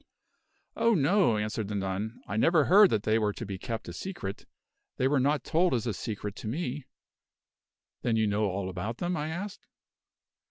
[0.75, 3.93] "Oh, no!" answered the nun, "I never heard that they were to be kept a
[3.93, 4.47] secret.
[4.97, 6.87] They were not told as a secret to me."
[8.01, 9.67] "Then you know all about them?" I asked.